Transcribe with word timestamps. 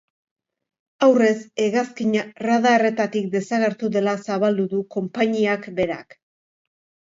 Aurrez, 1.07 1.43
hegazkina 1.65 2.23
radarretatik 2.47 3.29
desagertu 3.37 3.93
dela 3.99 4.17
zabaldu 4.29 4.69
du 4.75 4.83
konpainiak 4.99 5.73
berak. 5.81 6.21